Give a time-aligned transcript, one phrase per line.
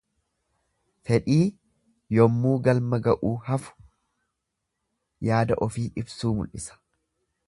[1.09, 1.43] Fedhii
[2.17, 3.77] yemmuu galma ga'uu hafu
[5.29, 6.81] yaada ofii ibsuu mul'isa.